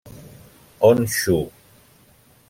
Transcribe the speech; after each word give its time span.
Honshu. 0.81 1.37